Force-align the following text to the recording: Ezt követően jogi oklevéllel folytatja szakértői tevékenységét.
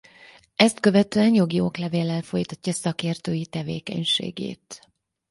Ezt 0.55 0.79
követően 0.79 1.33
jogi 1.33 1.59
oklevéllel 1.59 2.21
folytatja 2.21 2.73
szakértői 2.73 3.45
tevékenységét. 3.45 4.87